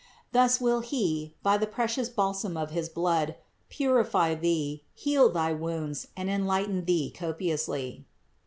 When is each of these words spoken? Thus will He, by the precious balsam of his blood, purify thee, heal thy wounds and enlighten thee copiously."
Thus 0.31 0.59
will 0.59 0.79
He, 0.79 1.35
by 1.43 1.59
the 1.59 1.67
precious 1.67 2.09
balsam 2.09 2.57
of 2.57 2.71
his 2.71 2.89
blood, 2.89 3.35
purify 3.69 4.33
thee, 4.33 4.83
heal 4.95 5.29
thy 5.29 5.53
wounds 5.53 6.07
and 6.17 6.27
enlighten 6.27 6.85
thee 6.85 7.11
copiously." 7.15 8.07